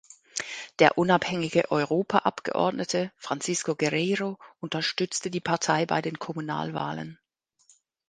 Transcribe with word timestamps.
Der 0.79 0.97
unabhängige 0.97 1.69
Europaabgeordnete 1.69 3.11
Francisco 3.17 3.75
Guerreiro 3.75 4.39
unterstützte 4.59 5.29
die 5.29 5.41
Partei 5.41 5.85
bei 5.85 6.01
den 6.01 6.17
Kommunalwahlen. 6.17 7.19